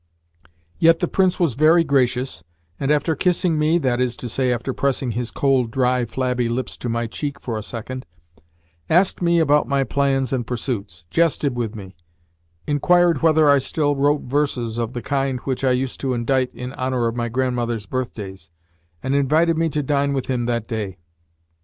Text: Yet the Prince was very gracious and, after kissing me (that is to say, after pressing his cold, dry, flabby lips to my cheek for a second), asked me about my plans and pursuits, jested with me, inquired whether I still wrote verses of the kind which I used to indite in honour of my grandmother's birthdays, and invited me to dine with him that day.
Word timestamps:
Yet 0.79 0.97
the 0.97 1.07
Prince 1.07 1.39
was 1.39 1.53
very 1.53 1.83
gracious 1.83 2.43
and, 2.79 2.89
after 2.89 3.15
kissing 3.15 3.59
me 3.59 3.77
(that 3.77 4.01
is 4.01 4.17
to 4.17 4.27
say, 4.29 4.51
after 4.51 4.73
pressing 4.73 5.11
his 5.11 5.29
cold, 5.29 5.69
dry, 5.69 6.05
flabby 6.05 6.49
lips 6.49 6.75
to 6.79 6.89
my 6.89 7.05
cheek 7.05 7.39
for 7.39 7.55
a 7.55 7.61
second), 7.61 8.07
asked 8.89 9.21
me 9.21 9.37
about 9.37 9.67
my 9.67 9.83
plans 9.83 10.33
and 10.33 10.47
pursuits, 10.47 11.05
jested 11.11 11.55
with 11.55 11.75
me, 11.75 11.95
inquired 12.65 13.21
whether 13.21 13.47
I 13.47 13.59
still 13.59 13.95
wrote 13.95 14.21
verses 14.23 14.79
of 14.79 14.93
the 14.93 15.03
kind 15.03 15.39
which 15.41 15.63
I 15.63 15.69
used 15.69 15.99
to 15.99 16.15
indite 16.15 16.51
in 16.55 16.73
honour 16.73 17.05
of 17.07 17.15
my 17.15 17.29
grandmother's 17.29 17.85
birthdays, 17.85 18.49
and 19.03 19.13
invited 19.13 19.55
me 19.55 19.69
to 19.69 19.83
dine 19.83 20.13
with 20.13 20.25
him 20.25 20.47
that 20.47 20.67
day. 20.67 20.97